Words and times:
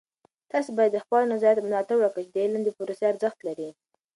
تاسې 0.51 0.69
باید 0.77 0.91
د 0.93 0.97
خپلو 1.03 1.29
نظریاتو 1.33 1.65
ملاتړ 1.67 1.97
وکړئ 1.99 2.21
چې 2.27 2.31
د 2.33 2.37
علم 2.43 2.61
د 2.63 2.69
پروسې 2.77 3.03
ارزښت 3.11 3.39
لري. 3.47 3.69